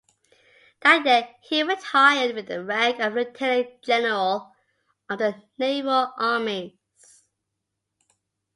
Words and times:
That 0.81 1.05
year 1.05 1.27
he 1.43 1.61
retired 1.61 2.33
with 2.33 2.47
the 2.47 2.63
rank 2.63 2.99
of 2.99 3.13
lieutenant 3.13 3.83
general 3.83 4.51
of 5.07 5.19
the 5.19 5.43
naval 5.59 6.11
armies. 6.17 7.23